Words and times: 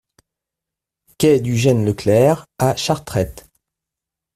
Quai 1.19 1.39
du 1.41 1.55
Gen 1.55 1.85
Leclerc 1.85 2.47
à 2.57 2.75
Chartrettes 2.75 3.47